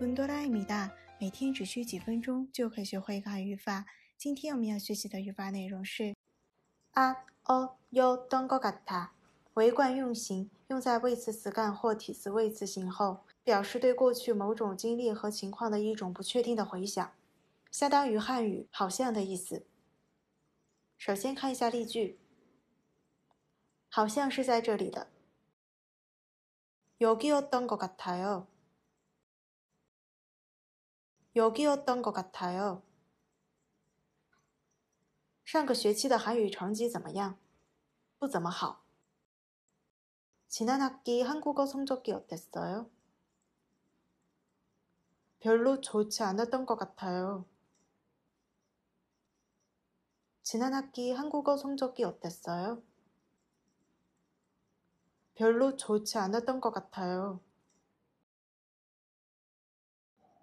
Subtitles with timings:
[0.00, 3.86] 温多拉米达，每天只需几分钟就可以学会一个汉语法。
[4.16, 6.14] 今天我们要学习的语法内容是
[6.92, 9.12] 啊哦哟当个嘎塔，
[9.54, 17.12] 为惯用型，用在谓词词干或体词谓词型后，表示对过去某种经历和情况的一种不确定的回想，
[17.70, 19.64] 相当于汉语好像的意思。
[20.98, 22.18] 首先看一下例句，
[23.88, 25.08] 好像是在这里的。
[26.98, 28.46] 여기였던것같아 요。
[31.34, 32.82] 여기였던것같아 요。
[35.44, 37.38] 上个学期的韩语成绩怎么样？
[38.18, 38.82] 不怎么好。
[40.48, 42.90] 지난학기한국어성적이어땠어 요？
[45.40, 47.44] 별로좋지않았던것같아 요。
[50.42, 52.82] 지난학기한국어성적이어땠어 요？
[55.34, 57.40] 별로좋지않았던것같아 요。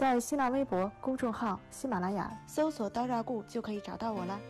[0.00, 4.40] 在新浪微博公众号“喜马拉雅”搜索“刀扎固”就可以找到我了。